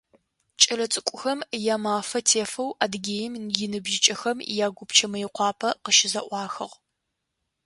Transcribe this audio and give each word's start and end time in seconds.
Кӏэлэцӏыкӏухэм 0.61 1.39
я 1.73 1.75
Мафэ 1.83 2.19
тефэу 2.27 2.77
Адыгеим 2.83 3.33
иныбжьыкӏэхэм 3.63 4.37
я 4.65 4.67
Гупчэ 4.75 5.07
Мыекъуапэ 5.11 5.69
къыщызэӏуахыгъ. 5.83 6.75